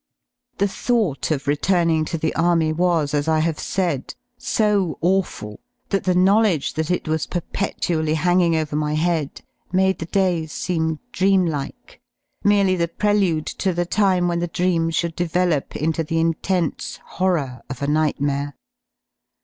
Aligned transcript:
49 0.57 0.57
E2 0.57 0.57
yC 0.57 0.59
The 0.59 0.77
thought 1.27 1.31
of 1.31 1.47
returning 1.47 2.05
to 2.05 2.17
the 2.17 2.33
Army 2.33 2.73
was, 2.73 3.13
as 3.13 3.27
I 3.27 3.37
have 3.37 3.59
said, 3.59 4.15
so 4.35 4.97
awful, 4.99 5.59
that 5.89 6.05
the 6.05 6.15
knowledge 6.15 6.73
that 6.73 6.89
it 6.89 7.07
was 7.07 7.27
perpetually 7.27 8.15
hanging 8.15 8.55
over 8.55 8.75
my 8.75 8.95
head 8.95 9.41
made 9.71 9.99
the 9.99 10.07
days 10.07 10.51
seem 10.51 10.97
dreamlike, 11.11 12.01
merely 12.43 12.75
the 12.75 12.87
prelude 12.87 13.45
to 13.45 13.73
the 13.73 13.85
time 13.85 14.27
when 14.27 14.39
the 14.39 14.47
dream 14.47 14.89
should 14.89 15.15
develop 15.15 15.75
into 15.75 16.03
the 16.03 16.19
intense 16.19 16.97
horror 17.05 17.61
of 17.69 17.83
a 17.83 17.87
nightmare. 17.87 18.55